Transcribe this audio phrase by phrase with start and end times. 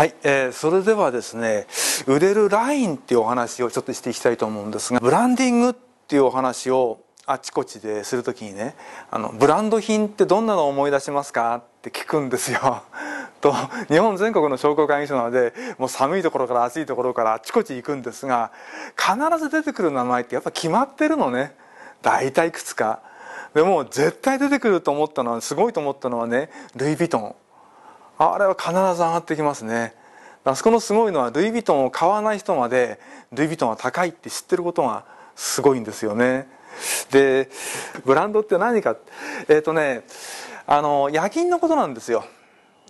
[0.00, 1.66] はい、えー、それではですね
[2.06, 5.74] 売れるラインっていうお話をちょっとしていきたいと思うんですがブランディングっ
[6.08, 8.76] ていうお話をあちこちでする時にね
[9.10, 12.82] あのブランド品ってどんなのを思い出しますかって聞くんですよ。
[13.42, 13.54] と
[13.90, 18.52] 日本全国の商工会議所なのでもう寒いところから暑いところからあちこち行くんですが
[18.96, 21.54] 必ず出てくる名前ってやっぱ決まってるのね
[22.00, 23.00] 大体いくつか。
[23.52, 27.34] でも絶対出てくると思ったのはすごいと思ったのはねルイ・ヴィトン
[28.22, 29.94] あれは必ず上がってきますね。
[30.44, 33.00] あそこのすごいのはルイ・ヴィトンを買わない人まで
[33.32, 36.46] ルイ・ヴィトンは高いって知ってることがすごいんですよね。
[37.10, 37.48] で
[38.04, 38.96] ブランドって何か？
[39.48, 40.02] えっ、ー、とね
[40.66, 42.24] あの夜勤のことなんですよ。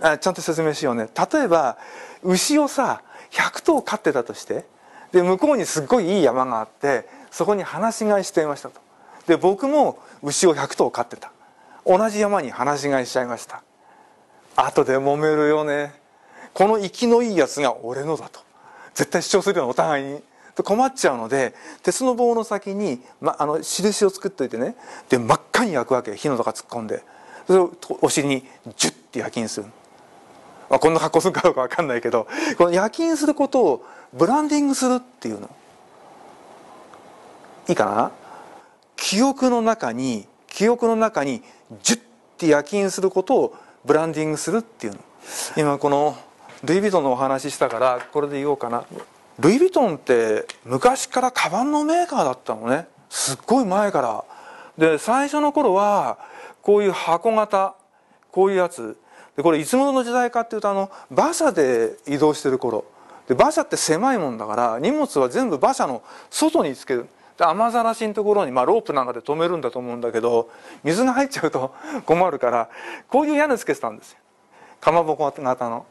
[0.00, 1.08] あちゃんと説明しようね。
[1.32, 1.76] 例えば
[2.22, 4.64] 牛をさ100頭飼ってたとして
[5.12, 8.80] で向こうにすっごいいい山があってそこに放し飼いしていましたと。
[9.26, 11.32] で僕も牛を100頭飼ってた。
[11.84, 13.62] 同じ山に放し飼いしちゃいました。
[14.66, 15.94] 後で揉めるよね。
[16.52, 18.40] この生きのいいやつが俺のだと。
[18.94, 20.22] 絶対主張するようなお互いに。
[20.64, 24.74] 困っちゃうので鉄の棒の先に、ま、あの印を作っといてね。
[25.08, 27.04] で真っ赤に焼くわけ火の中突っ込んで。
[27.46, 28.44] それをお尻に
[28.76, 29.66] ジュッて焼きにする、
[30.68, 32.26] まあ、こんな格好するかどうか分かんないけど
[32.58, 35.48] この焼きにすることをブランディングするっていうの。
[37.68, 38.10] いいかな？
[38.96, 41.42] 記憶の中に記憶の中に
[41.82, 42.00] ジュッ
[42.36, 44.98] て焼き印することをブランディングするっていうの。
[45.56, 46.16] 今この
[46.64, 48.84] ルイ・ヴィトンのお話ししたからこれで言おうかな。
[49.38, 52.88] ルイ・ヴィトンって昔からカバンのメーカーだったのね。
[53.08, 54.24] すっごい前から。
[54.76, 56.18] で最初の頃は
[56.62, 57.74] こういう箱型
[58.30, 58.96] こういうやつ。
[59.36, 62.84] でこれいつ頃の時代かっていうとあの馬車で移動してる頃。
[63.28, 67.08] で馬車って狭いもんだから荷物は全部馬車の外につける。
[67.38, 70.50] で雨ざらしのところに、まあ、ロープなんかで止めるんだと思うんだけど
[70.82, 71.72] 水が入っちゃうと
[72.04, 72.68] 困るから
[73.08, 74.18] こういう屋根つけてたんですよ
[74.80, 75.86] かまぼこ型の。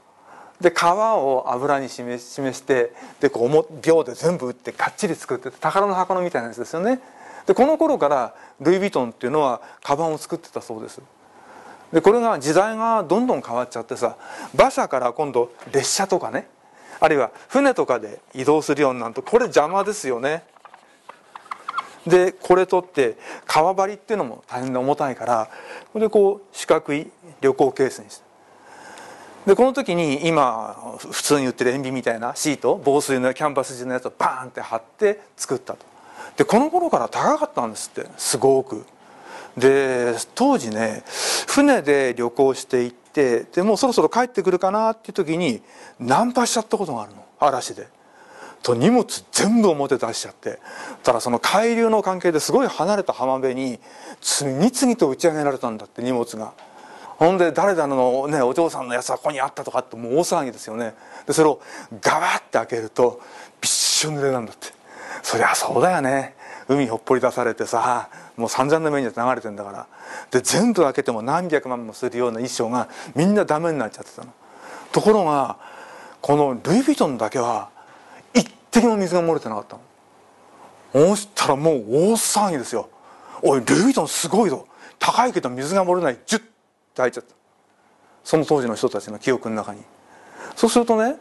[0.62, 6.99] で皮を油に示してでこう秒で全部打ってがっちり作って宝の箱のみたいなやつですよね。
[7.45, 11.00] でこの頃からルイ・ヴィトンっていうのはカバンを作ってたそうです。
[11.94, 14.17] でこれが時代がどんどん変わっちゃってさ
[14.55, 16.48] 馬車から今度列車とかね
[17.00, 20.44] あるいは船とかで移動するようになるとこれ邪魔ですよね。
[22.08, 25.50] でこれ取って革張りっていうのも大変重たいから
[25.92, 28.28] これでこう四角い旅行ケースにして。
[29.45, 35.80] でこの時に今普通に売ってる塩ビみたいなシート防水のキャンバス地のやつをバーンって貼って作ったと。
[36.36, 38.86] でこの頃から高かったんですってすごく。
[39.58, 41.04] で当時ね
[41.48, 45.62] 船で旅行していってでもうそろそろ帰ってくるかなっていう時に
[46.00, 47.26] ナンパしちゃったことがあるの。
[47.39, 47.88] 嵐で。
[48.64, 50.60] と荷物全部表出しちゃって
[51.04, 53.80] ただその海流の関係ですごい離れた浜辺に
[54.22, 56.54] 次々と打ち上げられたんだって荷物が。
[57.18, 60.94] ほんで誰々のねお嬢さんのやつはここにあったとかってもう大騒ぎですよね。
[61.26, 61.60] でそれを
[62.00, 63.22] ガバッて開けると
[63.60, 64.68] びっしょ濡れなんだって。
[65.24, 66.36] そりゃそうだよね。
[66.68, 69.88] 海ほっぽり出されてさもう散々な目に流れてんだから。
[70.30, 74.32] で全部開けても何百万もするような衣装がみんなダメになっちゃってたの。
[74.92, 75.58] ところが
[76.22, 77.70] このルイ・ヴィトンだけは
[78.82, 79.77] 滴も水が漏れてなかった
[80.99, 81.08] の。
[81.10, 82.89] そしたらもう大騒ぎですよ。
[83.42, 84.67] おいルイ・ヴィトンすごいぞ。
[84.99, 86.17] 高いけど水が漏れない。
[86.26, 87.36] ジュッて入っちゃった。
[88.23, 89.82] その当時の人たちの記憶の中に。
[90.55, 91.17] そうするとね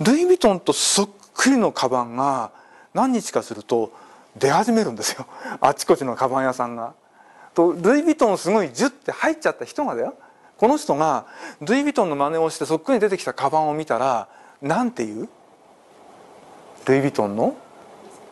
[0.00, 2.52] ルイ・ヴィトンとそっくりのカバンが
[2.94, 3.92] 何日かすると
[4.36, 5.26] 出始めるんですよ。
[5.60, 6.94] あちこちのカバン屋さんが。
[7.54, 10.14] とルイ・ヴィトンすごいジュッて入っちゃった人がだよ。
[10.56, 11.26] この人が
[11.60, 14.28] ルイ・ヴィトンの真似をしてそっくり出てきたカバンを見たら
[14.62, 15.28] 何て言う？
[16.86, 17.56] ルイ・ヴィトンの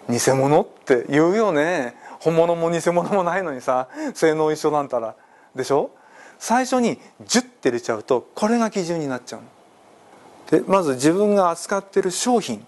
[0.08, 1.94] 偽物って言うよね。
[2.20, 3.88] 本物も偽物もないのにさ。
[4.14, 5.14] 性能一緒なんたら。
[5.54, 5.90] でしょ？
[6.38, 9.40] 最初にジュッて入れちゃうとこれが基準になっちゃう
[10.50, 12.66] でまず自分が扱ってる商品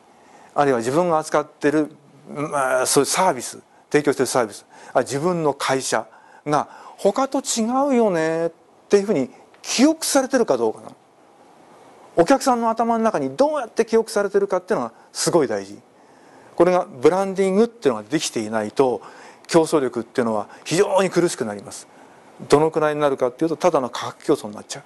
[0.55, 1.91] あるいは自分が扱ってる、
[2.29, 3.59] まあ、そういうサービス
[3.91, 4.65] 提供してるサービス。
[4.95, 6.07] あ自分の会社
[6.47, 8.53] が他と違うよねっ
[8.89, 9.31] ていうふうに
[9.63, 10.97] 記憶されてるかどうかなの。
[12.17, 15.79] お客さんの頭の中にどうやって記憶されてるかっていうのがすごい大事。
[16.57, 19.03] これがブランディングっていうのができていないと
[19.47, 21.87] 競争力っていうのは非常に苦しくなります。
[22.49, 24.83] どのくらいになるかっていうとただの価格競争になっちゃう。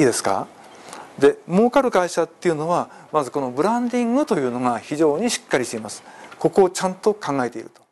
[0.00, 0.46] いいですか？
[1.18, 6.02] で儲かる会社っていうのはまずこのブランディングというのが非常にしっかりしています。
[6.38, 7.83] ここをちゃんと考えていると。